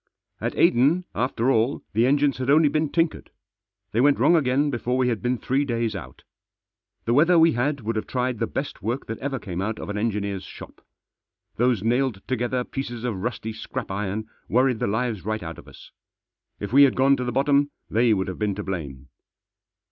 [0.39, 3.29] At Aden, after all, the engines had only been tinkered.
[3.91, 6.23] They went wrong again before we had been three days out.
[7.05, 9.89] The weather we had would have tried the best work that ever came out of
[9.89, 10.83] an engineer's shop.
[11.57, 15.91] Those nailed together pieces of rusty scrap iron worried the lives right out of us.
[16.59, 19.07] If we had gone to the bottom they would have been to blame.